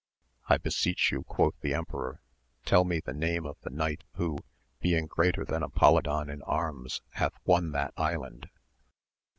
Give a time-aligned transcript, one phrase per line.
[0.49, 2.21] I beseech you, quoth the emperor,
[2.65, 4.39] tell me the name of the knight who,
[4.79, 8.49] being greater than Apolidon in arms, hath won that island.